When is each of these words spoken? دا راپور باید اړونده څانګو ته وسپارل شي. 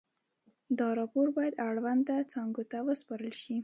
دا 0.77 0.89
راپور 0.99 1.27
باید 1.37 1.59
اړونده 1.67 2.15
څانګو 2.31 2.63
ته 2.71 2.77
وسپارل 2.87 3.33
شي. 3.41 3.57